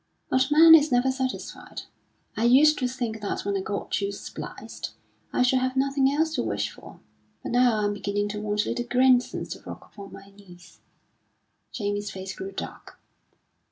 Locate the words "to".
2.79-2.87, 6.33-6.41, 8.29-8.41, 9.49-9.61